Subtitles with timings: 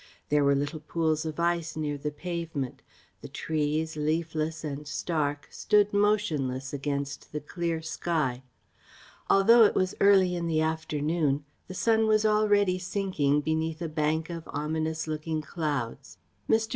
[0.29, 2.81] There were little pools of ice near the pavement,
[3.21, 8.41] the trees, leafless and stark, stood motionless against the clear sky.
[9.29, 14.31] Although it was early in the afternoon the sun was already sinking beneath a bank
[14.31, 16.17] of ominous looking clouds.
[16.49, 16.69] Mr.